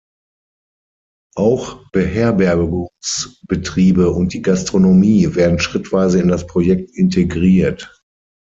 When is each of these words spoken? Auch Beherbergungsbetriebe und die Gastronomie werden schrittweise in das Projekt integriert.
Auch 1.35 1.83
Beherbergungsbetriebe 1.91 4.09
und 4.09 4.33
die 4.33 4.41
Gastronomie 4.41 5.35
werden 5.35 5.59
schrittweise 5.59 6.19
in 6.19 6.27
das 6.29 6.47
Projekt 6.47 6.89
integriert. 6.97 8.01